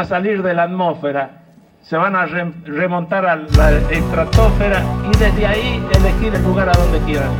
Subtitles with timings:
[0.00, 1.28] a salir de la atmósfera,
[1.82, 4.80] se van a re- remontar a la estratosfera
[5.12, 7.32] y desde ahí elegir el lugar a donde quieran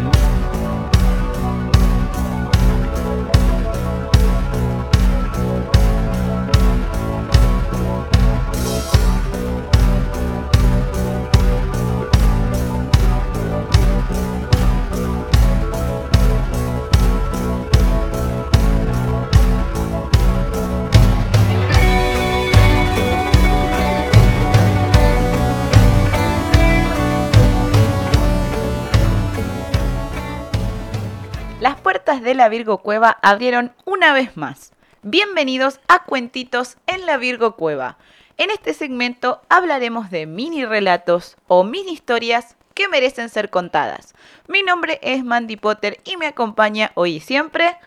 [32.29, 34.73] de la Virgo Cueva abrieron una vez más.
[35.01, 37.97] Bienvenidos a Cuentitos en la Virgo Cueva.
[38.37, 44.15] En este segmento hablaremos de mini relatos o mini historias que merecen ser contadas.
[44.47, 47.79] Mi nombre es Mandy Potter y me acompaña hoy y siempre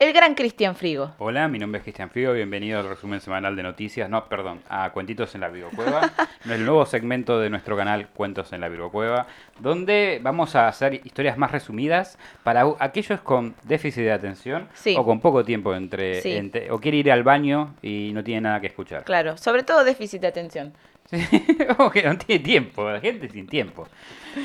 [0.00, 1.12] el gran Cristian Frigo.
[1.18, 4.90] Hola, mi nombre es Cristian Frigo, bienvenido al resumen semanal de noticias, no, perdón, a
[4.92, 6.10] Cuentitos en la Virgo Cueva,
[6.50, 9.26] el nuevo segmento de nuestro canal Cuentos en la Virgo Cueva,
[9.58, 14.94] donde vamos a hacer historias más resumidas para aquellos con déficit de atención Sí.
[14.98, 16.32] o con poco tiempo entre, Sí.
[16.32, 19.04] entre- o quiere ir al baño y no tiene nada que escuchar.
[19.04, 20.72] Claro, sobre todo déficit de atención.
[21.78, 23.88] o que no tiene tiempo, la gente sin tiempo.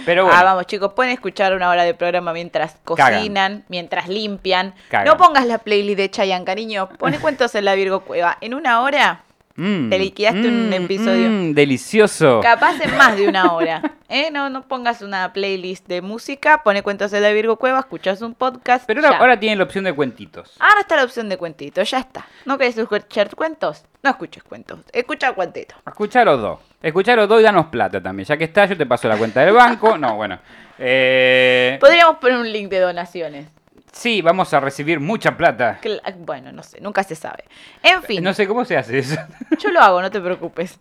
[0.05, 3.13] Pero bueno, Ah, vamos chicos, pueden escuchar una hora de programa mientras Cagan.
[3.13, 4.73] cocinan, mientras limpian.
[4.89, 5.05] Cagan.
[5.05, 6.89] No pongas la playlist de Chayanne, cariño.
[6.97, 8.37] Pone cuentos en la Virgo Cueva.
[8.41, 9.24] En una hora,
[9.55, 11.29] mm, te liquidaste un episodio.
[11.29, 12.39] mm, delicioso.
[12.41, 13.81] capaz en más de una hora.
[14.09, 14.29] ¿eh?
[14.31, 18.33] No, no pongas una playlist de música, pone cuentos en la Virgo Cueva, escuchas un
[18.33, 18.85] podcast.
[18.87, 20.53] Pero ahora, ahora la opción de cuentitos.
[20.59, 22.25] Ahora está la opción de cuentitos, ya está.
[22.45, 23.83] ¿No querés escuchar cuentos?
[24.03, 25.77] No escuches cuentos, escucha cuentitos.
[25.87, 26.59] Escuchar los dos.
[26.81, 28.27] Escuchar los dos y danos plata también.
[28.27, 29.97] Ya que está, yo te paso la cuenta del banco.
[29.97, 30.37] No, bueno.
[30.77, 33.47] Eh, Podríamos poner un link de donaciones.
[33.95, 35.79] Sí, vamos a recibir mucha plata.
[36.19, 37.45] Bueno, no sé, nunca se sabe.
[37.81, 39.15] En fin, No sé cómo se hace eso.
[39.59, 40.79] yo lo hago, no te preocupes.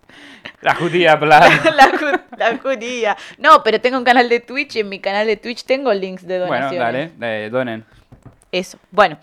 [0.60, 1.48] La judía plata.
[1.76, 3.16] la, ju- la judía.
[3.38, 6.26] No, pero tengo un canal de Twitch y en mi canal de Twitch tengo links
[6.26, 7.18] de Bueno, donaciones.
[7.18, 7.84] dale, eh, donen.
[8.52, 8.78] Eso.
[8.90, 9.18] Bueno,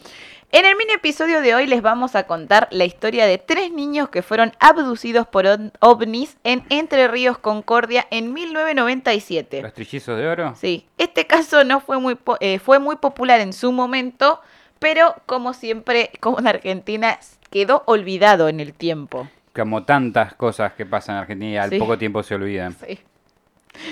[0.53, 4.09] en el mini episodio de hoy les vamos a contar la historia de tres niños
[4.09, 5.45] que fueron abducidos por
[5.79, 9.61] ovnis en Entre Ríos, Concordia, en 1997.
[9.61, 10.53] Los trillizos de oro.
[10.59, 14.41] Sí, este caso no fue muy, po- eh, fue muy popular en su momento,
[14.79, 17.17] pero como siempre, como en Argentina,
[17.49, 19.29] quedó olvidado en el tiempo.
[19.55, 21.77] Como tantas cosas que pasan en Argentina al Sí.
[21.79, 22.75] poco tiempo se olvidan.
[22.85, 22.99] Sí.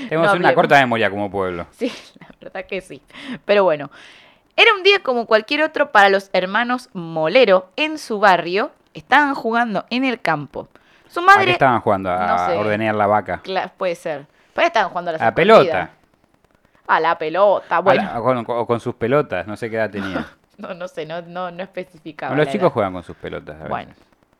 [0.09, 1.67] Tenemos No una corta memoria como pueblo.
[1.71, 1.89] Sí,
[2.19, 3.01] la verdad que sí.
[3.45, 3.89] Pero bueno,
[4.61, 8.71] era un día como cualquier otro para los hermanos Molero en su barrio.
[8.93, 10.67] Estaban jugando en el campo.
[11.07, 11.51] Su ¿A qué madre...
[11.51, 12.11] estaban jugando?
[12.11, 12.57] A No sé.
[12.57, 13.41] ordenar la vaca.
[13.43, 14.25] Cla- puede ser.
[14.53, 15.91] Pero estaban jugando a la A pelota.
[16.87, 18.01] A la pelota, A bueno.
[18.03, 20.25] la- o, con, o con sus pelotas, no sé qué edad tenía.
[20.59, 22.35] No, no sé, no, no, no especificaba.
[22.35, 22.71] los chicos edad.
[22.73, 23.61] juegan con sus pelotas.
[23.61, 23.67] a.
[23.69, 23.93] Bueno,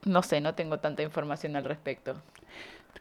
[0.04, 2.14] no sé, no tengo tanta información al respecto.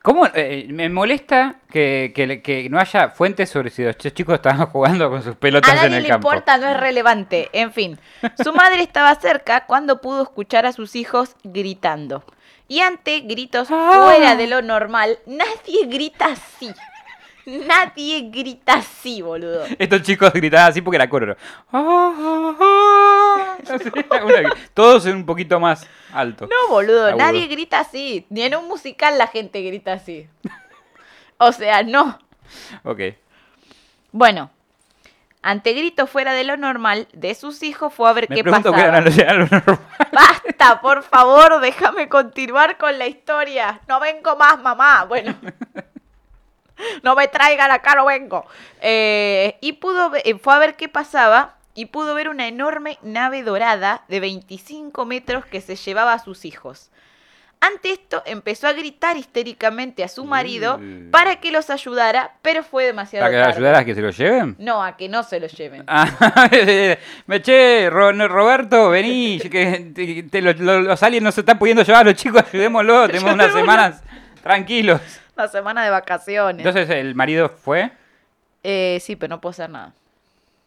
[0.02, 0.26] ¿Cómo?
[0.32, 4.66] eh, me molesta que, que- que no haya fuentes sobre si los ch- chicos estaban
[4.70, 6.28] jugando con sus pelotas A nadie en el le campo.
[6.28, 7.48] importa, no es relevante.
[7.52, 7.98] En fin,
[8.42, 12.24] su madre estaba cerca cuando pudo escuchar a sus hijos gritando.
[12.68, 13.92] Y ante gritos Ah.
[14.04, 16.70] fuera de lo normal, nadie grita así.
[17.46, 19.64] Nadie grita así, boludo.
[19.78, 21.34] Estos chicos gritaban así porque era coro.
[24.74, 26.46] Todos un poquito más alto.
[26.46, 27.16] No, boludo, Agudo.
[27.18, 28.26] nadie grita así.
[28.30, 30.28] Ni en un musical la gente grita así.
[31.38, 32.18] O sea, no.
[32.84, 33.00] Ok.
[34.10, 34.50] Bueno,
[35.42, 38.80] ante gritos fuera de lo normal de sus hijos fue a ver Me qué pasaba.
[38.80, 39.78] era lo, era lo normal.
[40.12, 43.80] Basta, por favor, déjame continuar con la historia.
[43.86, 45.04] No vengo más, mamá.
[45.04, 45.34] Bueno.
[47.02, 48.46] No me traigan acá, no vengo.
[48.80, 54.02] Eh, y pudo fue a ver qué pasaba y pudo ver una enorme nave dorada
[54.08, 56.90] de 25 metros que se llevaba a sus hijos.
[57.60, 61.10] Ante esto empezó a gritar histéricamente a su marido Uh.
[61.10, 63.56] para que los ayudara, pero fue demasiado ¿Para que tarde.
[63.56, 64.56] ayudaras a que se lo lleven?
[64.58, 65.84] No, a que no se los lleven.
[65.86, 66.48] Ah,
[67.26, 71.82] me che, Roberto, vení, que te- te- lo- lo- los aliens no se están pudiendo
[71.82, 74.02] llevar, los chicos, ayudémoslo, tenemos unas semanas
[74.42, 75.00] tranquilos.
[75.36, 76.64] Una semana de vacaciones.
[76.66, 77.90] Entonces el marido fue,
[78.64, 79.92] Eh, sí, pero no puedo hacer nada.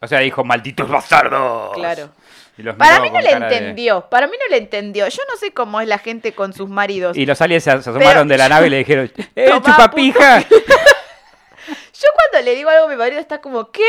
[0.01, 1.73] O sea, dijo, malditos bastardos.
[1.73, 2.09] Claro.
[2.57, 5.07] Y los Para mí no le de- entendió, para mí no le entendió.
[5.07, 7.15] Yo no sé cómo es la gente con sus maridos.
[7.15, 10.39] Y los aliens se, asomaron de la nave y le dijeron, ¡eh, chupapija!
[10.49, 13.83] Yo cuando le digo algo a mi marido está como, ¿qué?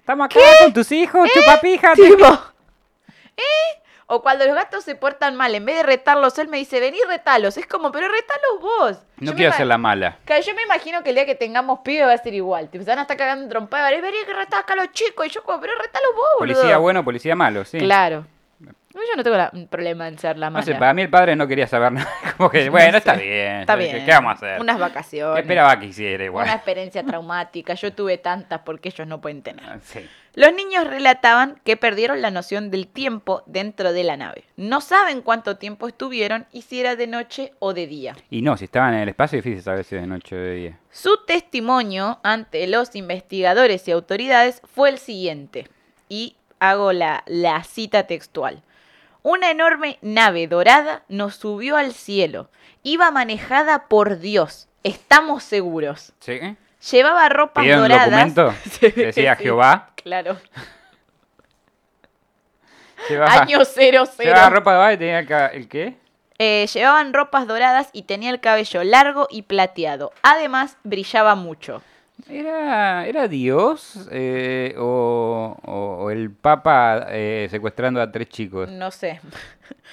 [0.00, 1.94] Estamos acá con tus hijos, chupapija.
[1.94, 2.26] te- Tipo,
[3.36, 3.42] ¿eh?
[4.08, 6.98] O cuando los gatos se portan mal, en vez de retarlos, él me dice, vení
[7.08, 7.56] retalos.
[7.56, 8.98] Es como, pero retalos vos.
[9.18, 10.18] No Yo quiero ser la mala.
[10.24, 12.68] Claro, yo me imagino que el día que tengamos pibe va a ser igual.
[12.72, 13.90] Se van a estar cagando trompada.
[13.90, 15.26] Vení, vení que retás acá a los chicos.
[15.26, 16.54] Y yo como, pero retalos vos, boludo.
[16.56, 17.78] Policía bueno, policía malo, sí.
[17.78, 18.26] Claro.
[18.60, 20.64] Yo no tengo la- un problema en ser la No mala.
[20.64, 22.08] sé, para mí el padre no quería saber nada.
[22.38, 23.56] Como que, bueno, está bien.
[23.60, 24.04] Está ¿qué- bien.
[24.06, 24.60] ¿Qué vamos a hacer?
[24.60, 25.40] Unas ¿Qué vacaciones.
[25.42, 26.44] esperaba que hiciera igual?
[26.44, 27.74] Una experiencia traumática.
[27.74, 29.80] Yo tuve tantas porque ellos no pueden tener.
[29.82, 30.08] Sí.
[30.36, 34.44] Los niños relataban que perdieron la noción del tiempo dentro de la nave.
[34.58, 38.14] No saben cuánto tiempo estuvieron y si era de noche o de día.
[38.28, 40.38] Y no, si estaban en el espacio, es difícil saber si es de noche o
[40.38, 40.78] de día.
[40.90, 45.68] Su testimonio ante los investigadores y autoridades fue el siguiente,
[46.10, 48.62] y hago la, la cita textual.
[49.22, 52.50] Una enorme nave dorada nos subió al cielo.
[52.82, 54.68] Iba manejada por Dios.
[54.84, 56.12] Estamos seguros.
[56.20, 56.38] ¿Sí?
[56.92, 58.34] Llevaba ropas ¿Pidieron un doradas.
[58.34, 58.54] documento?
[58.96, 59.92] Decía Jehová.
[60.06, 60.36] Claro.
[63.08, 64.30] Llevaba, Año cero cero.
[64.32, 65.18] llevaba ropa de baile y tenía
[65.50, 65.96] el, ¿el qué?
[66.38, 70.12] Eh, llevaban ropas doradas y tenía el cabello largo y plateado.
[70.22, 71.82] Además, brillaba mucho.
[72.28, 78.70] ¿Era, era Dios eh, o, o- o el Papa eh, secuestrando a tres chicos?
[78.70, 79.20] No sé.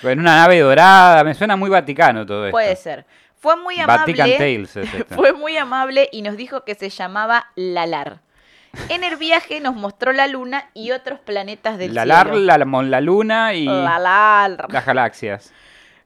[0.03, 2.51] En una nave dorada, me suena muy vaticano todo esto.
[2.51, 3.05] Puede ser.
[3.39, 4.37] Fue muy Vatican amable.
[4.37, 5.15] Tales es esto.
[5.15, 8.19] Fue muy amable y nos dijo que se llamaba Lalar.
[8.89, 12.39] En el viaje nos mostró la luna y otros planetas del la, lar, cielo.
[12.41, 15.53] la, la, la luna y las galaxias.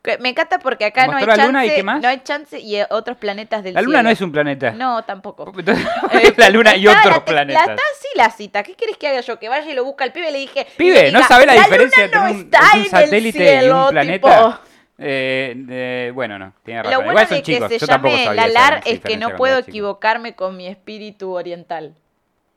[0.03, 1.47] Que Me encanta porque acá no hay ¿Mostró la chance.
[1.47, 2.01] luna y qué más?
[2.01, 3.91] No hay chance y eh, otros planetas del La cielo.
[3.91, 4.71] luna no es un planeta.
[4.71, 5.51] No, tampoco.
[5.57, 7.67] Entonces, Eh, la luna y otros la planetas.
[7.67, 8.63] La está así la cita.
[8.63, 9.39] ¿Qué querés que haga yo?
[9.39, 10.67] Que vaya y lo busca al pibe y le dije.
[10.77, 13.65] Pibe, ¿no sabe la, "La diferencia luna no entre un, entre un en el satélite
[13.65, 14.35] y un planeta?
[14.37, 14.59] tipo".
[14.99, 16.91] Eh, eh, bueno, no, tiene razón.
[16.93, 19.57] Lo bueno Igual son de que chicos, se yo llame Lalar es que no puedo
[19.59, 21.95] equivocarme con mi espíritu oriental.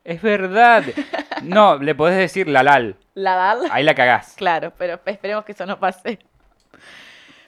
[0.05, 0.85] Es verdad.
[1.43, 2.97] No, le podés decir Lalal.
[3.14, 3.58] Lalar.
[3.70, 4.35] Ahí la cagás.
[4.37, 6.19] Claro, pero esperemos que eso no pase.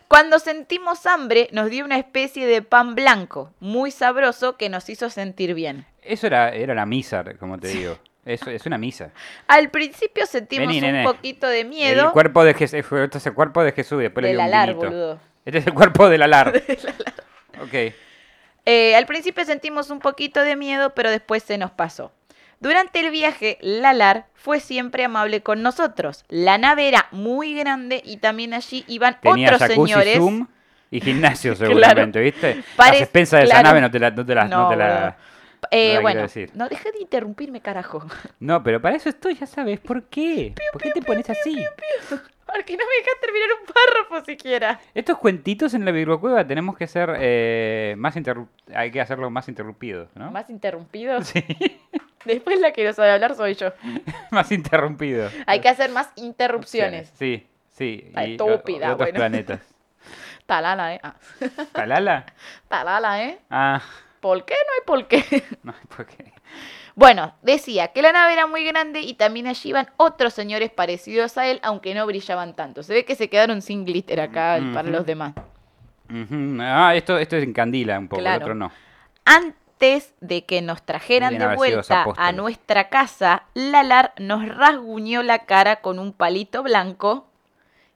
[0.09, 5.09] Cuando sentimos hambre, nos dio una especie de pan blanco, muy sabroso, que nos hizo
[5.09, 5.87] sentir bien.
[6.03, 7.99] Eso era, era la misa, como te digo.
[8.25, 9.11] Eso es una misa.
[9.49, 11.05] Al principio sentimos Vení, un nene.
[11.05, 12.07] poquito de miedo.
[12.07, 12.75] El cuerpo de Jesús.
[12.93, 15.19] Este es el cuerpo de Jesús después le Del un alar, boludo.
[15.45, 16.53] Este es el cuerpo del alar.
[17.63, 17.95] Ok.
[18.65, 22.13] Eh, al principio sentimos un poquito de miedo, pero después se nos pasó.
[22.63, 26.25] Durante el viaje, Lalar fue siempre amable con nosotros.
[26.29, 30.17] La nave era muy grande y también allí iban Tenía otros jacuzzi, señores.
[30.17, 30.47] Zoom
[30.91, 32.63] y gimnasio seguramente, ¿viste?
[32.77, 34.11] Pare- Las expensas de esa nave no te la...
[34.13, 35.17] No te la, no te la-.
[35.71, 36.51] Eh, no quiero bueno, decir.
[36.55, 38.05] no dejes de interrumpirme, carajo.
[38.41, 39.81] No, pero para eso estoy, ya sabes.
[39.81, 40.55] ¿Por qué?
[40.73, 41.57] ¿Por qué te pones así?
[42.47, 44.81] Porque no me dejas terminar un párrafo siquiera.
[44.95, 49.49] Estos cuentitos en la bibliocueva tenemos que ser eh, más interru- hay que hacerlo más
[49.49, 50.31] interrumpido, ¿no?
[50.31, 51.23] Más interrumpido.
[51.23, 51.43] Sí,
[52.25, 53.73] Después la que no sabe hablar soy yo.
[54.31, 55.31] más interrumpido.
[55.47, 57.11] Hay que hacer más interrupciones.
[57.17, 58.05] Sí, sí.
[58.07, 59.17] Está y, estúpida, otros bueno.
[59.19, 59.61] planetas.
[60.47, 61.01] Talala, ¿eh?
[61.03, 61.15] Ah.
[61.73, 62.27] ¿Talala?
[62.69, 63.39] Talala, ¿eh?
[63.51, 63.81] Ah,
[64.21, 64.55] ¿Por qué?
[64.55, 65.43] No hay por qué.
[65.63, 66.33] no, ¿por qué?
[66.95, 71.39] Bueno, decía que la nave era muy grande y también allí iban otros señores parecidos
[71.39, 72.83] a él, aunque no brillaban tanto.
[72.83, 74.91] Se ve que se quedaron sin glitter acá para Ujú.
[74.99, 75.33] los demás.
[76.11, 76.59] Ujú.
[76.61, 78.37] Ah, esto, esto es encandila un poco, Claro.
[78.37, 78.73] el otro no.
[79.85, 85.81] Antes de que nos trajeran de vuelta a nuestra casa, Lalar nos rasguñó la cara
[85.81, 87.27] con un palito blanco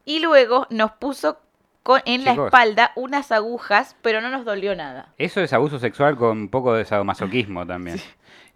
[0.05, 1.39] y luego nos puso
[1.85, 5.11] con- en la espalda unas agujas, pero no nos dolió nada.
[5.17, 8.01] Eso es abuso sexual con un poco de sadomasoquismo también.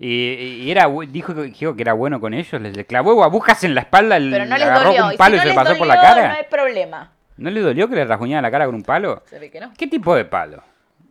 [0.00, 0.32] Y,
[0.64, 3.82] y era dijo, que- dijo que era bueno con ellos, les clavó agujas en la
[3.82, 5.06] espalda, Pero no le les agarró dolió.
[5.06, 6.28] un Y palo y no se les pasó por la cara.
[6.30, 7.12] No hay problema.
[7.36, 9.22] ¿No le dolió que le rasguñara la cara con un palo?
[9.26, 9.72] Se ve que no.
[9.78, 10.64] ¿Qué tipo de palo?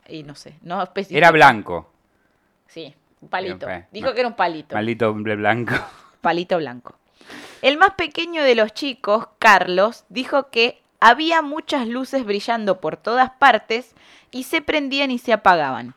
[0.10, 0.84] Y no sé, no.
[1.12, 1.94] Era blanco.
[2.70, 3.68] Sí, un palito.
[3.92, 4.76] Dijo Ma- que era un palito.
[5.10, 5.76] Hombre blanco.
[6.22, 6.96] Palito blanco.
[7.62, 13.32] El más pequeño de los chicos, Carlos, dijo que había muchas luces brillando por todas
[13.32, 13.94] partes
[14.32, 15.94] y se prendían y se apagaban.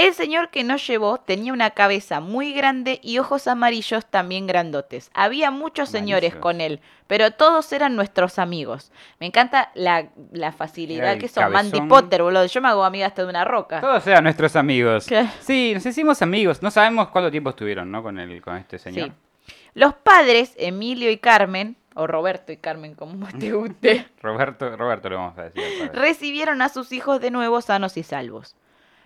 [0.00, 5.10] El señor que nos llevó tenía una cabeza muy grande y ojos amarillos también grandotes.
[5.14, 6.42] Había muchos señores Amarillos.
[6.42, 8.92] con él, pero todos eran nuestros amigos.
[9.18, 11.52] Me encanta la, la Era facilidad el que son.
[11.52, 11.88] Mandy cabezón.
[11.88, 12.46] Potter, boludo.
[12.46, 13.80] Yo me hago amiga hasta de una roca.
[13.80, 15.06] Todos eran nuestros amigos.
[15.40, 16.62] Sí, nos hicimos amigos.
[16.62, 18.02] No sabemos cuánto tiempo estuvieron, ¿no?
[18.02, 19.08] Con el, con este señor.
[19.08, 19.52] Sí.
[19.74, 25.08] Los padres, Emilio y Carmen, o Roberto y Carmen, como más te guste, Roberto, Roberto
[25.10, 25.62] le vamos a decir.
[25.62, 26.00] al padre.
[26.00, 28.56] recibieron a sus hijos de nuevo sanos y salvos.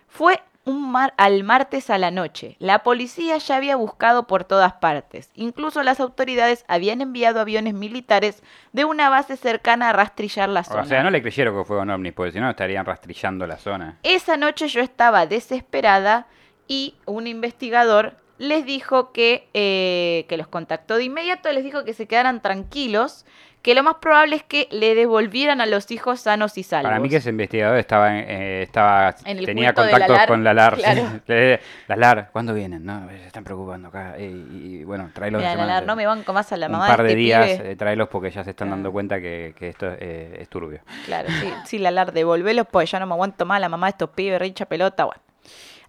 [0.07, 2.57] Fue un mar al martes a la noche.
[2.59, 5.31] La policía ya había buscado por todas partes.
[5.35, 8.43] Incluso las autoridades habían enviado aviones militares
[8.73, 10.81] de una base cercana a rastrillar la zona.
[10.81, 13.57] O sea, no le creyeron que fue un ovnis, porque si no estarían rastrillando la
[13.57, 13.99] zona.
[14.03, 16.27] Esa noche yo estaba desesperada
[16.67, 21.93] y un investigador les dijo que, eh, que los contactó de inmediato, les dijo que
[21.93, 23.25] se quedaran tranquilos,
[23.61, 26.89] que lo más probable es que le devolvieran a los hijos sanos y salvos.
[26.91, 30.75] Para mí que ese investigador estaba, eh, estaba En el tenía contactos Lalar, con Lalar.
[30.75, 30.81] sí.
[30.83, 31.01] claro.
[31.27, 32.85] Le- Lalar, ¿cuándo vienen?
[32.85, 34.15] No, se están preocupando acá.
[34.19, 36.85] Eh, y, bueno, tráelos Mira, semana- Lalar, no me banco más a la un mamá
[36.87, 39.87] par de este días, eh, tráelos porque ya se están dando cuenta que, que esto
[39.97, 40.81] eh, es turbio.
[41.05, 44.09] Claro, sí, sí, Lalar, devolvelos pues ya no me aguanto más la mamá de estos
[44.11, 45.21] pibes, rincha pelota, bueno.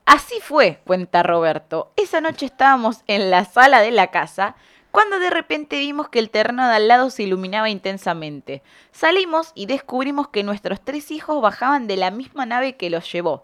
[0.06, 1.92] Así fue, cuenta Roberto.
[1.96, 4.54] Esa noche estábamos en la sala de la casa
[4.92, 8.62] cuando de repente vimos que el terreno de al lado se iluminaba intensamente.
[8.92, 13.42] Salimos y descubrimos que nuestros tres hijos bajaban de la misma nave que los llevó,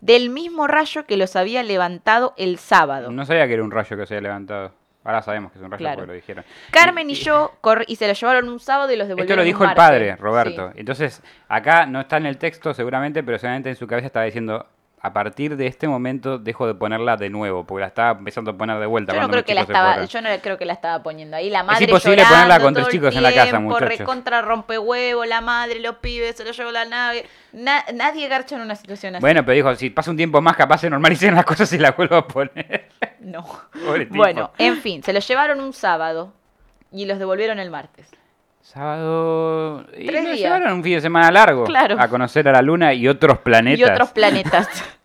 [0.00, 3.10] del mismo rayo que los había levantado el sábado.
[3.10, 4.72] No sabía que era un rayo que se había levantado.
[5.04, 5.96] Ahora sabemos que es un rayo Claro.
[5.96, 6.44] porque lo dijeron.
[6.70, 7.52] Carmen y yo
[7.88, 10.68] y se los llevaron un sábado y los devolvieron Esto lo dijo el padre, Roberto.
[10.72, 10.78] Sí.
[10.78, 14.68] Entonces, acá no está en el texto seguramente, pero seguramente en su cabeza estaba diciendo,
[15.04, 18.56] a partir de este momento dejo de ponerla de nuevo, porque la estaba empezando a
[18.56, 19.12] poner de vuelta.
[19.12, 21.50] Yo no creo que la estaba, yo no creo que la estaba poniendo ahí.
[21.50, 23.98] La madre imposible llorando ponerla con el chicos en la casa, muchachos.
[23.98, 27.26] recontra rompehuevo, la madre, los pibes, se lo llevó la nave.
[27.52, 29.20] Na- nadie garcha en una situación así.
[29.20, 31.96] Bueno, pero dijo, si pasa un tiempo más, capaz se normalicen las cosas y las
[31.96, 32.88] vuelvo a poner.
[33.18, 33.44] No.
[33.84, 34.06] Pobre.
[34.08, 36.32] Bueno, en fin, se los llevaron un sábado
[36.92, 38.08] y los devolvieron el martes.
[38.62, 39.84] Sábado...
[39.96, 40.44] Y Tres nos días.
[40.50, 41.64] llevaron un fin de semana largo.
[41.64, 41.96] Claro.
[42.00, 43.80] A conocer a la luna y otros planetas.
[43.80, 44.68] Y otros planetas.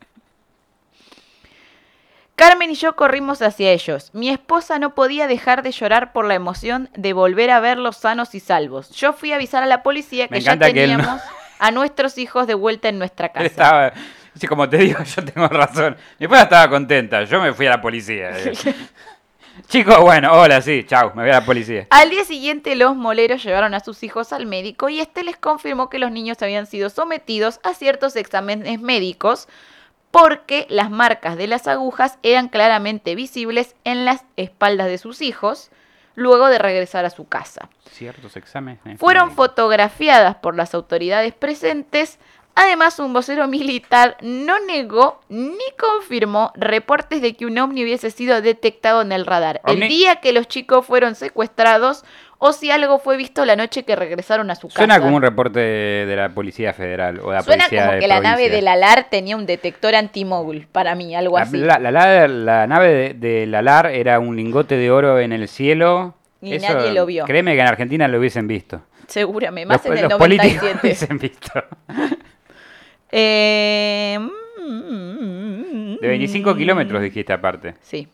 [2.36, 4.12] Carmen y yo corrimos hacia ellos.
[4.14, 8.36] Mi esposa no podía dejar de llorar por la emoción de volver a verlos sanos
[8.36, 8.92] y salvos.
[8.92, 11.22] Yo fui a avisar a la policía que ya que no- teníamos
[11.60, 13.46] a nuestros hijos de vuelta en nuestra casa.
[13.48, 13.92] estaba...
[14.36, 15.98] Sí, como te digo, yo tengo razón.
[16.20, 18.32] Mi esposa estaba contenta, yo me fui a la policía.
[19.68, 21.88] Chicos, bueno, hola, sí, chau, me voy a la policía.
[21.90, 25.90] Al día siguiente los moleros llevaron a sus hijos al médico y este les confirmó
[25.90, 29.48] que los niños habían sido sometidos a ciertos exámenes médicos
[30.12, 35.70] porque las marcas de las agujas eran claramente visibles en las espaldas de sus hijos
[36.16, 37.70] luego de regresar a su casa.
[37.92, 39.00] Ciertos exámenes.
[39.00, 42.18] Fueron fotografiadas por las autoridades presentes.
[42.60, 48.42] Además, un vocero militar no negó ni confirmó reportes de que un ovni hubiese sido
[48.42, 52.04] detectado en el radar el día que los chicos fueron secuestrados
[52.40, 54.80] o si algo fue visto la noche que regresaron a su casa.
[54.80, 58.00] Suena como un reporte de, la Policía Federal o de la Suena Policía como de
[58.00, 58.56] que la nave provincia.
[58.56, 61.58] de la LAR tenía un detector antimóvil, para mí, algo La, así.
[61.58, 65.48] la- la- la- la nave de, de Lalar era un lingote de oro en el
[65.48, 66.16] cielo.
[66.42, 67.26] Y nadie lo vio.
[67.26, 68.82] Créeme que en Argentina lo hubiesen visto.
[69.08, 70.80] Seguramente, más los, en el los políticos lo 97.
[70.84, 71.64] hubiesen visto.
[73.12, 77.76] Eh, mm, De 25 kilómetros dijiste aparte.
[77.82, 78.08] Sí.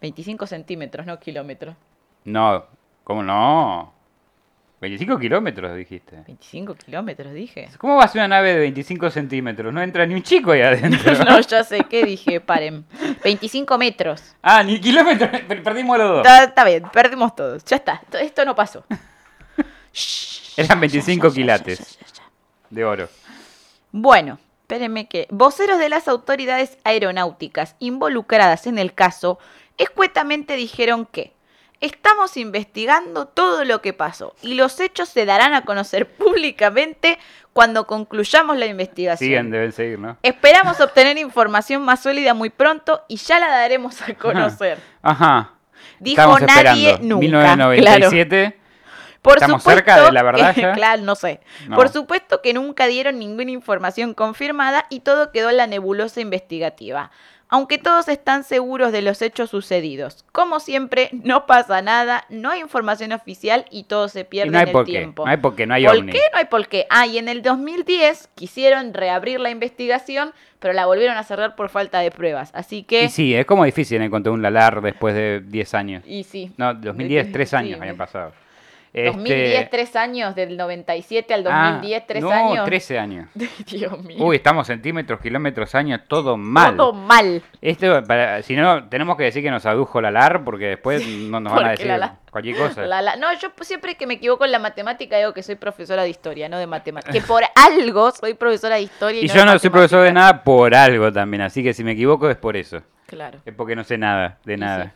[0.00, 1.74] 25 centímetros, no kilómetros.
[2.24, 2.64] No,
[3.04, 3.92] ¿cómo no?
[4.80, 6.22] 25 kilómetros dijiste.
[6.26, 7.68] 25 kilómetros, dije.
[7.78, 9.74] ¿Cómo va a ser una nave de 25 centímetros?
[9.74, 11.12] No entra ni un chico ahí adentro.
[11.24, 12.84] no, ya sé qué dije, paren.
[13.24, 14.36] 25 metros.
[14.40, 15.30] Ah, ni kilómetros.
[15.48, 16.18] per- Perdimos los dos.
[16.18, 17.64] Está, está bien, perdimos todos.
[17.64, 18.84] Ya está, to- esto no pasó.
[20.56, 21.98] Eran 25 quilates
[22.70, 23.08] de oro.
[23.92, 25.26] Bueno, espérenme que.
[25.30, 29.38] Voceros de las autoridades aeronáuticas involucradas en el caso
[29.78, 31.32] escuetamente dijeron que
[31.80, 37.18] estamos investigando todo lo que pasó y los hechos se darán a conocer públicamente
[37.52, 39.28] cuando concluyamos la investigación.
[39.28, 40.16] Siguen, deben seguir, ¿no?
[40.22, 44.78] Esperamos obtener información más sólida muy pronto y ya la daremos a conocer.
[45.02, 45.54] Ajá.
[46.00, 47.14] Dijo Estamos nadie esperando.
[47.16, 47.26] nunca.
[47.56, 48.57] 1997.
[49.28, 50.72] Por ¿Estamos supuesto cerca de la verdad que- ya?
[50.74, 51.40] claro, no sé.
[51.68, 51.76] No.
[51.76, 57.10] Por supuesto que nunca dieron ninguna información confirmada y todo quedó en la nebulosa investigativa.
[57.50, 60.26] Aunque todos están seguros de los hechos sucedidos.
[60.32, 64.58] Como siempre, no pasa nada, no hay información oficial y todo se Y pierde no
[64.58, 64.92] hay en el por qué.
[64.92, 65.24] tiempo.
[65.24, 66.12] No hay por qué, no hay ¿Por ovni.
[66.12, 66.20] qué?
[66.30, 66.86] No hay por qué.
[66.90, 71.70] Ah, y en el 2010 quisieron reabrir la investigación, pero la volvieron a cerrar por
[71.70, 72.50] falta de pruebas.
[72.52, 73.04] Así que...
[73.04, 76.02] Y sí, es como difícil encontrar un Lalar después de 10 años.
[76.06, 76.52] y sí.
[76.58, 78.32] No, 2010, 3 Sí, años me- habían pasado.
[78.94, 82.64] 2010, Este, tres años, del 97 al ah, 2010, tres no, años.
[82.64, 83.28] 13 años.
[83.70, 84.16] Dios mío.
[84.24, 86.76] Uy, estamos centímetros, kilómetros, años, todo mal.
[86.76, 87.42] Todo mal.
[87.60, 91.52] Esto, para- si no, tenemos que decir que nos adujo Lalar porque después no nos
[91.54, 91.90] van a decir
[92.30, 92.82] cualquier cosa.
[92.86, 96.02] La- la- no, yo siempre que me equivoco en la matemática digo que soy profesora
[96.02, 97.12] de historia, no de matemática.
[97.12, 99.20] Que por algo soy profesora de historia.
[99.20, 101.84] Y, Y no yo no soy profesor de nada por algo también, así que si
[101.84, 102.82] me equivoco es por eso.
[103.06, 103.38] Claro.
[103.44, 104.84] Es porque no sé nada, de nada.
[104.84, 104.90] sí.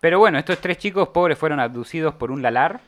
[0.00, 2.80] Pero bueno, estos tres chicos pobres fueron abducidos por un Lalar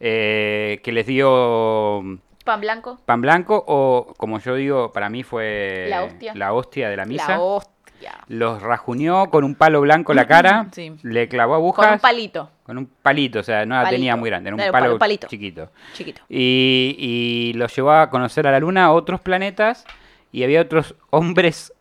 [0.00, 2.02] Eh, que les dio
[2.44, 2.98] Pan blanco.
[3.04, 6.32] pan blanco o, como yo digo, para mí fue La hostia.
[6.34, 7.28] la hostia de la misa.
[7.28, 8.14] La hostia.
[8.28, 10.92] Los rajuneó con un palo blanco la cara, Sí.
[11.02, 14.30] le clavó agujas Con un palito con un palito, o sea, no la tenía muy
[14.30, 15.26] grande, era un palo palito.
[15.26, 15.70] chiquito.
[15.92, 16.22] chiquito.
[16.28, 19.84] Y, y los llevó a conocer a la luna, a otros planetas,
[20.30, 21.72] y había otros hombres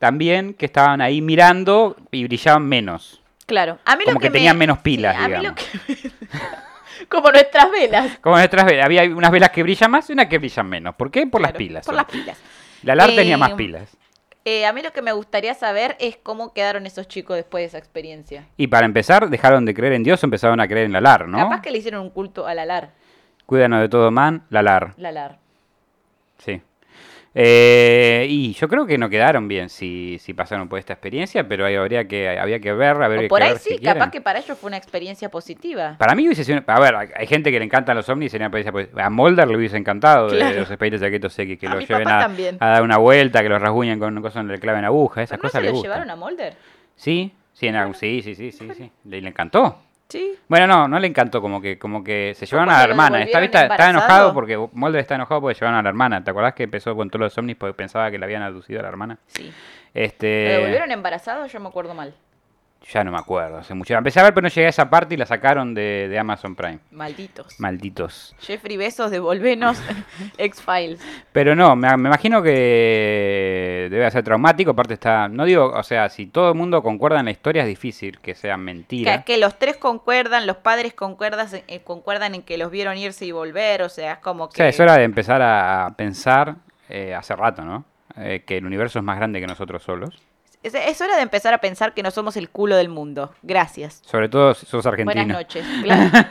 [0.00, 3.22] también que estaban ahí mirando y brillaban menos.
[3.46, 3.78] Claro.
[3.84, 5.62] A mí Como lo que, tenían me- menos pilas, Sí, a mí lo digamos.
[5.86, 6.10] que-
[7.08, 8.18] Como nuestras velas.
[8.20, 8.84] Como nuestras velas.
[8.86, 10.94] Había unas velas que brillan más y unas que brillan menos.
[10.94, 11.26] ¿Por qué?
[11.26, 11.86] Por las pilas.
[11.86, 12.38] Por las pilas.
[12.82, 13.96] La LAR Eh, tenía más pilas.
[14.44, 17.66] Eh, a mí lo que me gustaría saber es cómo quedaron esos chicos después de
[17.66, 18.46] esa experiencia.
[18.56, 21.38] Y para empezar, dejaron de creer en Dios, empezaron a creer en la LAR, ¿no?
[21.38, 22.90] Capaz que le hicieron un culto a la LAR.
[23.46, 24.94] Cuídanos de todo man, la LAR.
[24.96, 25.38] La LAR.
[26.38, 26.60] Sí.
[27.34, 31.64] Eh, y yo creo que no quedaron bien si, si pasaron por esta experiencia, pero
[31.64, 33.78] ahí habría que, había que ver, a ver, O que por ahí ver si sí,
[33.78, 33.94] quieren.
[33.94, 35.96] capaz que para ellos fue una experiencia positiva.
[35.98, 36.62] Para mí hubiese sido...
[36.66, 39.48] A ver, hay- gente que le encantan los ovnis, sería una experiencia posi- A Mulder
[39.48, 40.60] le hubiese encantado de Claro.
[40.60, 42.28] los expedientes secretos X, que A lo mi lleven a,
[42.60, 45.58] dar una vuelta, que los rasguñen con cosas le claven aguja, esas ¿Pero no cosas
[45.60, 45.90] se le lo gustan.
[45.90, 46.54] llevaron a Mulder?
[46.96, 48.90] Sí, sí, en sí, sí, sí, sí, sí.
[49.04, 49.78] Le, le encantó.
[50.12, 50.34] Sí.
[50.46, 53.22] Bueno, no, no le encantó, como que, como que se llevaron a la lo hermana.
[53.22, 56.22] Está, devolvieron está, está enojado porque Mulder está enojado porque llevaron a la hermana.
[56.22, 58.82] ¿Te acordás que empezó con todos los ovnis porque pensaba que le habían aducido a
[58.82, 59.18] la hermana?
[59.28, 59.44] Sí.
[59.44, 59.52] ¿Lo
[59.94, 61.46] Este, devolvieron embarazado?
[61.46, 62.12] Yo me acuerdo mal.
[62.90, 63.94] Ya no me acuerdo, hace mucho.
[63.94, 66.54] Empecé a ver, pero no llegué a esa parte y la sacaron de, de Amazon
[66.54, 66.78] Prime.
[66.90, 67.58] Malditos.
[67.60, 68.34] Malditos.
[68.40, 69.80] Jeffrey Besos, devolvenos
[70.38, 71.00] X-Files.
[71.32, 74.72] Pero no, me, me imagino que debe ser traumático.
[74.72, 77.68] Aparte está, no digo, o sea, si todo el mundo concuerda en la historia es
[77.68, 79.18] difícil que sea mentira.
[79.18, 83.24] Que, que los tres concuerdan, los padres concuerdan, eh, concuerdan en que los vieron irse
[83.24, 84.56] y volver, o sea, es como O que...
[84.56, 86.56] sea, es hora de empezar a, a pensar
[86.88, 87.84] eh, hace rato, ¿no?
[88.16, 90.22] Eh, que el universo es más grande que nosotros solos.
[90.62, 93.34] Es, es hora de empezar a pensar que no somos el culo del mundo.
[93.42, 94.00] Gracias.
[94.04, 95.14] Sobre todo si sos argentino.
[95.24, 95.66] Buenas noches.
[95.82, 96.10] Claro.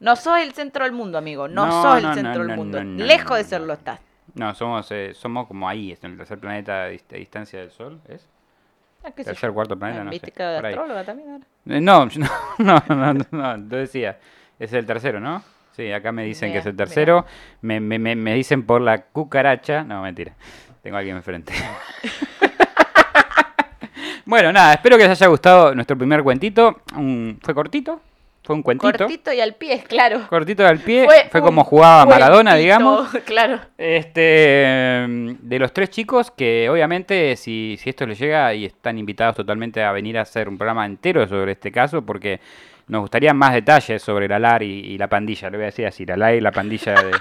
[0.00, 1.48] No sos el centro del mundo, amigo.
[1.48, 2.82] No, No, sos el no, centro no, del mundo.
[2.84, 4.00] Lejos de serlo estás.
[4.34, 7.60] No, somos, eh, somos como ahí, es en el tercer planeta a dist- a distancia
[7.60, 8.26] del Sol, ¿es?
[9.02, 9.54] Ah, Tercer, yo.
[9.54, 10.72] cuarto planeta, Ah, no sé, mística de por ahí.
[10.74, 11.30] astróloga también.
[11.30, 11.44] ahora.
[11.68, 12.06] Eh, No,
[12.58, 14.18] no, no, no, no, decía,
[14.58, 15.42] es el tercero, ¿no?
[15.72, 17.24] Sí, acá me dicen que es el tercero,
[17.62, 20.34] me, me, me, me dicen por la cucaracha, no, mentira,
[20.82, 21.54] tengo a alguien enfrente.
[24.34, 28.00] bueno, nada, espero que les haya gustado nuestro primer cuentito, Un- fue cortito,
[28.42, 30.26] fue un cuentito, Cortito y al pie, claro.
[30.28, 33.08] cortito al pie, fue, como jugaba Maradona, cuentito, digamos.
[33.24, 33.60] Claro.
[33.78, 34.20] Este,
[35.40, 39.82] de los tres chicos, que obviamente si, si esto les llega y están invitados totalmente
[39.82, 42.40] a venir a hacer un programa entero sobre este caso, porque
[42.88, 45.86] nos gustaría más detalles sobre la LAR y, y la pandilla, le voy a decir
[45.86, 47.12] así, la LAR y la pandilla de...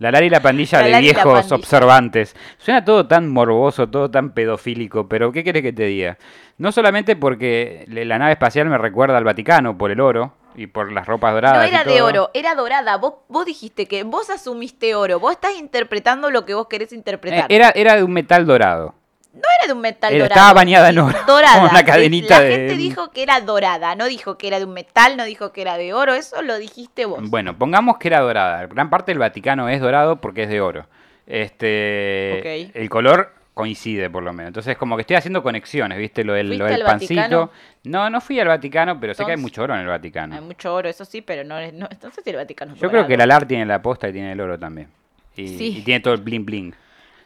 [0.00, 2.34] La LAR y la pandilla La de viejos observantes.
[2.56, 6.16] Suena todo tan morboso, todo tan pedofílico, pero ¿qué querés que te diga?
[6.56, 10.90] No solamente porque la nave espacial me recuerda al Vaticano por el oro y por
[10.90, 11.58] las ropas doradas.
[11.58, 12.96] No y era de oro, era dorada.
[12.96, 15.20] Vos, vos dijiste que vos asumiste oro.
[15.20, 17.46] Vos estás interpretando lo que vos querés Eh, interpretar.
[17.50, 18.94] Era, era de un metal dorado.
[19.32, 20.38] No era de un metal Era- dorado.
[20.40, 21.60] estaba bañada en oro, Dorada.
[21.60, 23.94] con una cadenita La de- gente dijo que era dorada.
[23.94, 26.14] No dijo que era de un metal, no dijo que era de oro.
[26.14, 27.28] Eso lo dijiste vos.
[27.30, 28.66] Bueno, pongamos que era dorada.
[28.66, 30.86] Gran parte del Vaticano es dorado porque es de oro.
[31.26, 32.76] Este, Ok.
[32.76, 34.48] el color coincide por lo menos.
[34.48, 36.24] Entonces, como que estoy haciendo conexiones, ¿viste?
[36.24, 37.14] Lo del, ¿Fuiste lo del pancito.
[37.20, 37.50] Vaticano?
[37.84, 40.34] No, no fui al Vaticano, pero sé que hay Entonces- mucho oro en el Vaticano.
[40.34, 42.90] Hay mucho oro, eso sí, pero no, no, no sé si el Vaticano es Yo
[42.90, 43.26] creo que la.
[43.26, 44.88] LAR tiene la posta y tiene el oro también.
[45.36, 45.76] Y, Sí.
[45.78, 46.74] y tiene todo el bling bling.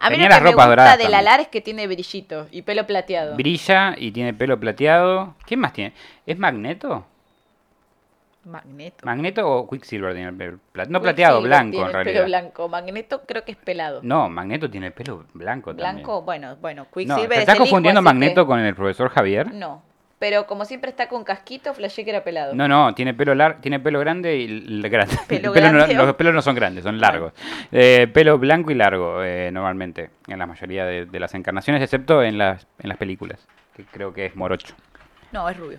[0.07, 1.25] A mí tenía lo las que me gusta de la también.
[1.25, 3.37] LAR es que tiene brillito y pelo plateado.
[3.37, 5.35] Brilla y tiene pelo plateado.
[5.47, 5.93] ¿Quién más tiene?
[6.27, 7.07] ¿Es Magneto?
[8.45, 9.07] Magneto.
[9.07, 10.93] ¿Magneto o Quicksilver tiene el pelo plateado?
[10.93, 12.15] No plateado, blanco tiene en el realidad.
[12.15, 12.69] Pelo blanco.
[12.69, 14.01] Magneto creo que es pelado.
[14.03, 15.95] No, Magneto tiene el pelo blanco también.
[15.95, 19.55] Blanco, bueno, bueno, No, Quicksilver ¿te es estás confundiendo Magneto que- con el profesor Javier?
[19.55, 19.83] No,
[20.25, 22.55] pero como siempre está con casquito, flashé que era pelado.
[22.55, 25.15] No, no, tiene pelo lar tiene pelo grande y grande.
[25.29, 27.35] Pelo no- los o- pelos no son grandes, son largos.
[27.71, 32.23] Eh, pelo blanco y largo, eh, normalmente, en la mayoría de, de las encarnaciones, excepto
[32.23, 34.75] en las, en las películas, que creo que es morocho.
[35.31, 35.79] No, es rubio.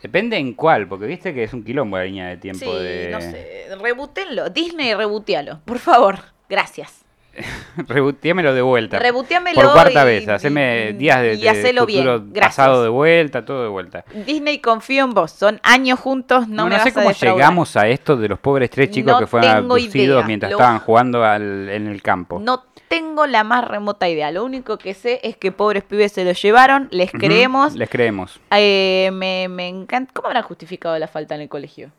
[0.00, 3.08] Depende en cuál, porque viste que es un quilombo la línea de tiempo Sí, de...
[3.10, 3.66] no sé.
[3.82, 4.48] Rebútenlo.
[4.50, 5.58] Disney, rebutealo.
[5.64, 6.20] Por favor.
[6.48, 7.04] Gracias.
[7.76, 8.98] Rebuteamelo de vuelta.
[8.98, 12.56] Rebuteamelo Por cuarta y- vez, haceme días de, y de hacelo bien, futuro gracias.
[12.56, 14.04] pasado de vuelta, todo de vuelta.
[14.26, 15.30] Disney, confío en vos.
[15.30, 18.70] Son años juntos, no, No, me no sé cómo llegamos a esto de los pobres
[18.70, 20.26] tres chicos No que fueron abducidos idea.
[20.26, 22.40] mientras Lo- estaban jugando al- en el campo.
[22.40, 24.30] No tengo la más remota idea.
[24.32, 27.74] Lo único que sé es que pobres pibes se los llevaron, les creemos.
[27.76, 28.40] Les creemos.
[28.50, 30.10] Eh, me, me encanta.
[30.14, 31.90] ¿Cómo habrán justificado la falta en el colegio?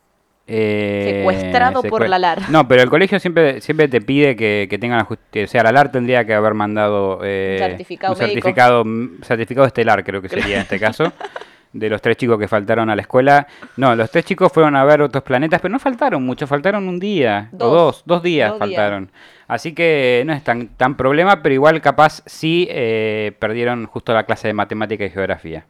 [0.52, 2.50] Eh, Secuestrado por la LAR.
[2.50, 5.46] No, pero el colegio siempre siempre te pide que, que tengan la justicia.
[5.46, 10.04] O sea, la LAR tendría que haber mandado eh, certificado un certificado, mm, certificado estelar,
[10.04, 11.14] creo que sería en este caso.
[11.72, 13.46] De los tres chicos que faltaron a la escuela.
[13.78, 17.00] No, los tres chicos fueron a ver otros planetas, pero no faltaron mucho, faltaron un
[17.00, 17.50] día.
[17.52, 17.72] Dos.
[17.72, 18.70] O dos, dos días Dos días.
[18.70, 19.12] faltaron.
[19.48, 24.24] Así que no es tan, tan problema, pero igual capaz sí eh, perdieron justo la
[24.24, 25.66] clase de matemática y geografía.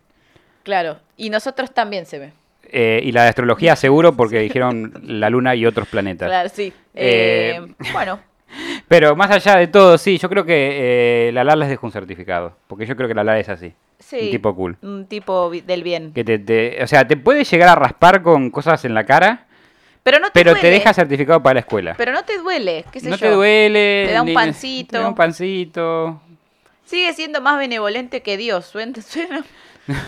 [0.63, 0.99] Claro.
[1.17, 2.31] Y nosotros también se ve.
[2.71, 6.27] Eh, y la de astrología seguro porque dijeron la luna y otros planetas.
[6.29, 6.71] Claro, sí.
[6.93, 8.19] Eh, Eh, bueno,
[8.87, 11.91] Pero más allá de todo, sí, yo creo que eh, la LAR les deja un
[11.91, 12.55] certificado.
[12.67, 13.73] Porque yo creo que la LAR es así.
[13.99, 14.17] Sí.
[14.25, 14.77] Un tipo cool.
[14.81, 16.13] Un tipo del bien.
[16.13, 19.45] Que te, te- o sea, te puede llegar a raspar con cosas en la cara,
[20.03, 20.61] Pero no te pero duele.
[20.61, 21.95] te deja certificado para la escuela.
[21.97, 23.27] Pero no te duele, qué sé no yo.
[23.27, 24.05] te duele.
[24.07, 24.91] Te da un pancito.
[24.91, 26.21] Te da un pancito.
[26.85, 28.65] Sigue siendo más benevolente que Dios.
[28.65, 29.43] Suena, suena,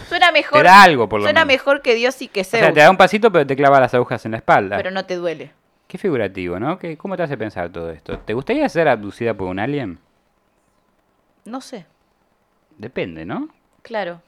[0.09, 0.59] suena mejor.
[0.59, 1.59] Te da algo, por lo Suena menos.
[1.61, 2.61] mejor que Dios y que O Zeus.
[2.63, 4.77] sea, te da un pasito, pero te clava las agujas en la espalda.
[4.77, 5.51] Pero no te duele.
[5.87, 6.79] Qué figurativo, ¿no?
[6.79, 8.17] ¿Qué, ¿Cómo te hace pensar todo esto?
[8.19, 9.99] ¿Te gustaría ser abducida por un alien?
[11.45, 11.85] No sé.
[12.77, 13.49] Depende, ¿no?
[13.81, 14.21] Claro.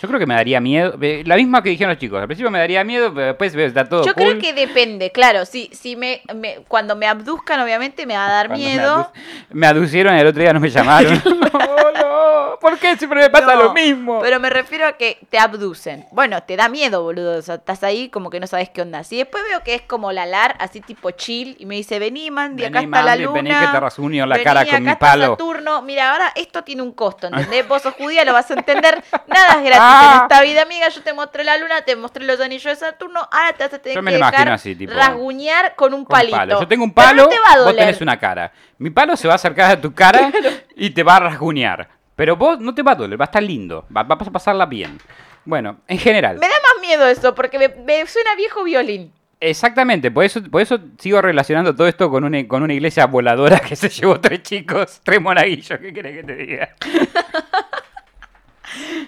[0.00, 0.94] Yo creo que me daría miedo.
[1.24, 2.20] La misma que dijeron los chicos.
[2.20, 4.22] Al principio me daría miedo, pero después está todo Yo cool.
[4.24, 5.44] creo que depende, claro.
[5.44, 8.96] Si, si me, me- cuando me abduzcan, obviamente me va a dar Cuando me miedo.
[8.96, 9.10] adu-
[9.50, 11.20] Me, aducieron y el otro día no me llamaron.
[11.24, 12.58] no, no.
[12.60, 14.20] ¿Por qué siempre me pasa No, lo mismo?
[14.20, 16.06] Pero me refiero a que te abducen.
[16.12, 17.38] Bueno, te da miedo, boludo.
[17.38, 19.02] O sea, estás ahí como que no sabes qué onda.
[19.02, 22.30] Si después veo que es como la LAR, así tipo chill, y me dice, vení,
[22.30, 23.32] Mandy, acá Vení, está la luna.
[23.32, 25.26] vení que te rasguño la vení, cara con acá mi palo".
[25.32, 25.82] Saturno.
[25.82, 27.66] Mira, ahora esto tiene un costo, ¿entendés?
[27.66, 29.02] Vos sos judía, lo vas a entender.
[29.26, 30.12] Nada es gratis Ah.
[30.16, 30.88] en esta vida, amiga.
[30.88, 33.20] Yo te mostré la luna, te mostré los anillos de Saturno.
[33.32, 35.94] Ahora te vas a tener Yo me que lo imagino dejar así, tipo, rasguñar con
[35.94, 36.36] un Con palito.
[36.36, 36.60] palo.
[36.60, 38.52] Yo tengo un palo, no te va a vos tenés una cara.
[38.78, 40.30] Mi palo se va a acercar a tu cara
[40.76, 41.88] y te va a rasguñar.
[42.16, 43.86] Pero vos no te va a doler, va a estar lindo.
[43.96, 44.98] Va- vas a pasarla bien.
[45.44, 46.36] Bueno, en general.
[46.38, 49.12] Me da más miedo eso, porque me, me suena viejo violín.
[49.42, 53.58] Exactamente, por eso, por eso sigo relacionando todo esto con una, con una iglesia voladora
[53.66, 56.68] que se llevó tres chicos, tres monaguillos, ¿qué querés que te diga?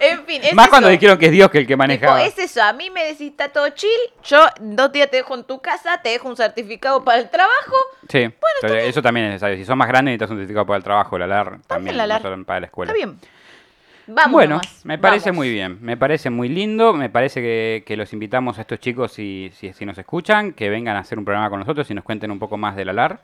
[0.01, 2.23] En fin, es Más cuando dijeron que es Dios que el que Tipo, manejaba.
[2.25, 3.89] es eso, a mí me decís está todo chill,
[4.25, 7.77] yo dos días te dejo en tu casa, te dejo un certificado para el trabajo.
[8.09, 8.19] Sí,
[8.63, 9.57] entonces, eso también es necesario.
[9.57, 12.45] Si son más grandes necesitas un certificado para el trabajo, la LAR también, la LAR.
[12.45, 12.93] para la escuela.
[12.93, 13.19] Está bien.
[14.09, 15.37] Vamos bueno, nomás, me parece vamos.
[15.37, 19.13] muy bien, me parece muy lindo, me parece que, que los invitamos a estos chicos
[19.13, 22.03] si, si, si nos escuchan, que vengan a hacer un programa con nosotros y nos
[22.03, 23.21] cuenten un poco más de la LAR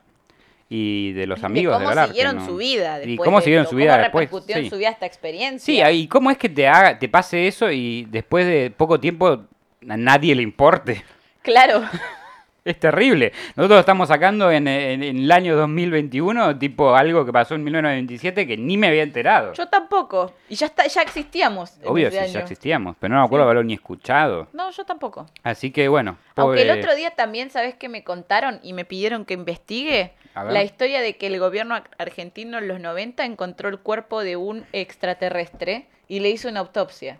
[0.69, 3.37] y de los amigos de de cómo que siguieron no- su vida y después cómo
[3.39, 4.25] de siguieron esto, su vida cómo después.
[4.29, 4.61] repercutió sí.
[4.65, 5.87] en su vida esta experiencia.
[5.89, 9.27] Sí, y cómo es que te haga, te pase eso y después de poco tiempo
[9.89, 11.03] a nadie le importe.
[11.41, 11.81] Claro.
[12.65, 13.31] Es terrible.
[13.55, 17.63] Nosotros lo estamos sacando en, en- en el año 2021, tipo algo que pasó en
[17.63, 19.53] 1997 que ni me había enterado.
[19.53, 20.33] Yo tampoco.
[20.49, 21.73] Y ya está, ya existíamos.
[21.85, 23.47] Obvio, si ya existíamos, pero no me acuerdo Sí.
[23.47, 24.47] haberlo ni escuchado.
[24.53, 25.25] No, yo tampoco.
[25.43, 26.17] Así que bueno.
[26.35, 30.11] Aunque el otro día también, ¿sabes qué me contaron y me pidieron que investigue?
[30.35, 34.37] La historia de que el gobierno ar- argentino en los 90 encontró el cuerpo de
[34.37, 37.17] un extraterrestre y le hizo una autopsia.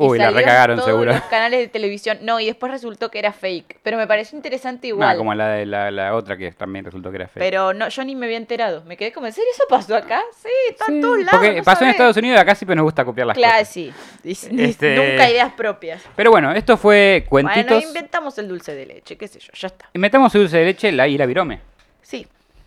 [0.00, 1.12] Y Uy, la recagaron todos seguro.
[1.12, 2.18] los canales de televisión.
[2.22, 3.80] No, y después resultó que era fake.
[3.82, 5.16] Pero me pareció interesante No, igual.
[5.16, 7.40] como la de la, la otra que también resultó que era fake.
[7.40, 8.84] Pero no, yo ni me había enterado.
[8.84, 10.22] Me quedé como, ¿en serio eso pasó acá?
[10.40, 11.30] Sí, está Sí, en todos lados.
[11.32, 11.90] Porque no pasó en.
[11.90, 13.68] Estados Unidos y acá siempre nos gusta copiar las Claro, cosas.
[13.68, 13.92] sí.
[14.22, 16.00] Y- y- Este- Nunca ideas propias.
[16.14, 17.66] Pero bueno, esto fue cuentitos.
[17.68, 19.90] Bueno, inventamos el dulce de leche, qué sé yo, ya está.
[19.94, 21.58] Inventamos el dulce de leche la, y la virome.
[22.02, 22.24] Sí.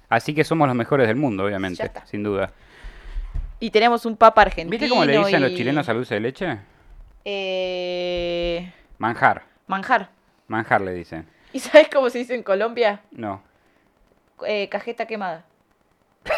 [0.10, 2.06] Así que somos los mejores del mundo, obviamente, Ya está.
[2.06, 2.52] sin duda.
[3.62, 4.72] Y tenemos un papa argentino.
[4.72, 6.58] ¿Viste cómo le dicen los chilenos al dulce de leche?
[7.26, 9.44] Eh, Manjar.
[9.68, 10.10] manjar.
[10.48, 11.28] Manjar le dicen.
[11.54, 13.02] ¿Y sabes cómo se dice en Colombia?
[13.12, 13.42] No.
[14.46, 15.44] Eh, cajeta quemada.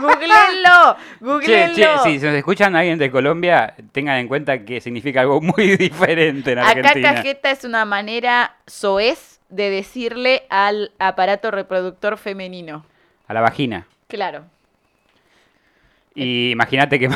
[0.00, 1.74] Googleenlo, Che, googleenlo.
[1.74, 6.52] che, si nos escuchan alguien de Colombia, tengan en cuenta que significa algo muy diferente
[6.52, 7.14] en Acá Argentina.
[7.14, 12.86] cajeta es una manera soez de decirle al aparato reproductor femenino.
[13.26, 13.86] A la vagina.
[14.08, 14.44] Claro.
[16.20, 17.08] Y imagínate que...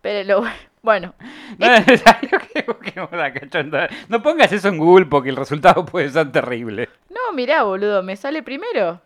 [0.00, 0.50] Pero lo,
[0.82, 1.14] bueno,
[1.58, 3.88] No es necesario que busquemos la cachonda.
[4.08, 6.88] No pongas eso en Google porque el resultado puede ser terrible.
[7.08, 9.00] no, mirá, boludo, me sale primero.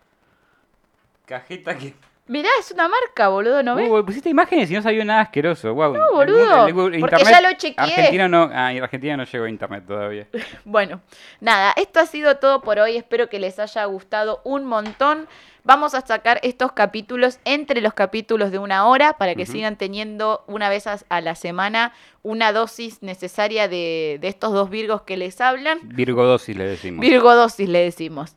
[1.25, 1.93] Cajeta que...
[2.27, 3.89] Mirá, es una marca, boludo, ¿no ves?
[3.89, 5.73] Uh, pusiste imágenes y no salió nada asqueroso.
[5.73, 5.93] Wow.
[5.93, 7.75] No, boludo, porque ya lo chequeé.
[7.77, 10.27] Argentina no, ah, Argentina no llegó a internet todavía.
[10.65, 11.01] Bueno,
[11.39, 12.97] nada, esto ha sido todo por hoy.
[12.97, 15.27] Espero que les haya gustado un montón.
[15.63, 20.43] Vamos a sacar estos capítulos entre los capítulos de una hora para que sigan teniendo
[20.47, 25.41] una vez a, la semana una dosis necesaria de, de estos dos virgos que les
[25.41, 25.79] hablan.
[25.83, 27.01] Virgodosis le decimos.
[27.01, 28.35] Virgo dosis le decimos.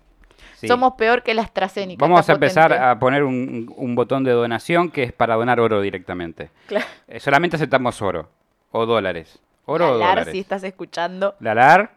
[0.61, 0.69] Sí.
[0.69, 2.05] Somos peor que la AstraZeneca.
[2.05, 5.81] Vamos a empezar a poner un, un botón de donación que es para donar oro
[5.81, 6.51] directamente.
[6.67, 6.85] Claro.
[7.09, 8.29] Eh, solamente aceptamos oro
[8.71, 9.41] o dólares.
[9.65, 10.29] Oro o dólares.
[10.33, 11.35] si estás escuchando.
[11.41, 11.93] Lalar.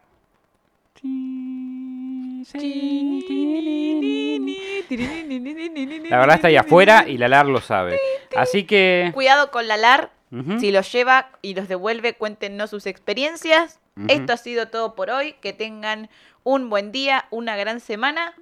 [6.08, 7.98] La verdad está ahí afuera y Lalar lo sabe.
[8.34, 9.10] Así que...
[9.12, 10.10] Cuidado con la LAR.
[10.32, 10.58] Ujú.
[10.58, 13.78] Si los lleva y los devuelve, cuéntenos sus experiencias.
[14.08, 15.34] Esto ha sido todo por hoy.
[15.42, 16.08] Que tengan
[16.44, 18.34] un buen día, una gran semana.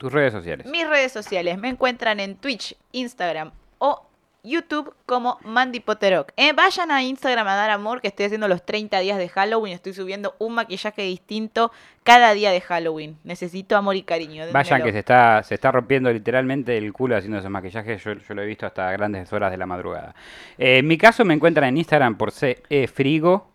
[0.00, 0.66] Tus redes sociales.
[0.66, 4.06] Mis redes sociales me encuentran en Twitch, Instagram o
[4.42, 6.32] YouTube como Mandy Potterok.
[6.38, 9.74] Eh, vayan a Instagram a dar amor, que estoy haciendo los 30 días de Halloween.
[9.74, 11.70] Estoy subiendo un maquillaje distinto
[12.02, 13.18] cada día de Halloween.
[13.24, 14.44] Necesito amor y cariño.
[14.50, 18.02] Vayan que se está, se está rompiendo literalmente el culo haciendo esos maquillajes.
[18.02, 20.14] Yo, yo lo he visto hasta grandes horas de la madrugada.
[20.56, 23.50] Eh, en mi caso me encuentran en Instagram por CE Frigo,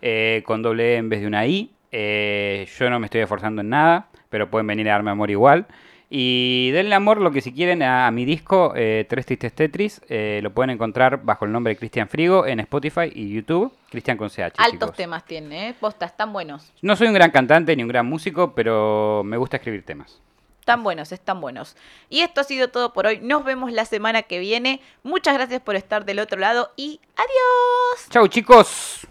[0.00, 1.72] eh, con doble E en vez de una I.
[1.90, 5.66] Eh, yo no me estoy esforzando en nada, pero pueden venir a darme amor igual.
[6.12, 10.00] Y denle amor lo que si quieren a, a mi disco, eh, Tres Tristes Tetris.
[10.08, 13.72] eh, lo pueden encontrar bajo el nombre de Cristian Frigo en Spotify y YouTube.
[13.90, 14.54] Cristian con CH.
[14.56, 14.96] Altos chicos.
[14.96, 15.74] temas tiene, ¿eh?
[15.78, 16.72] Postas, tan buenos.
[16.82, 20.20] No soy un gran cantante ni un gran músico, pero me gusta escribir temas.
[20.64, 21.76] Tan buenos, están buenos.
[22.08, 23.20] Y esto ha sido todo por hoy.
[23.22, 24.80] Nos vemos la semana que viene.
[25.04, 28.08] Muchas gracias por estar del otro lado y adiós.
[28.10, 29.06] ¡Chau chicos!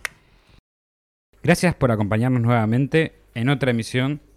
[1.43, 4.19] Gracias por acompañarnos nuevamente en otra emisión